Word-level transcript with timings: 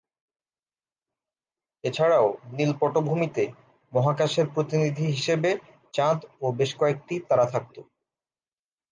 এছাড়াও 1.83 2.27
নীল 2.51 2.71
পটভূমিতে 2.81 3.43
মহাকাশের 3.93 4.47
প্রতিনিধি 4.55 5.05
হিসেবে 5.11 5.49
চাঁদ 5.93 6.19
ও 6.41 6.55
বেশকয়েকটি 6.59 7.15
তারা 7.29 7.45
থাকতো। 7.53 7.79